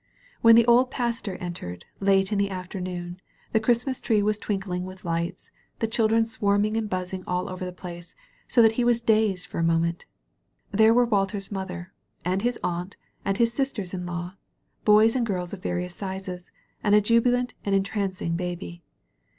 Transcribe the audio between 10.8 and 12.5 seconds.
were Walter's mother and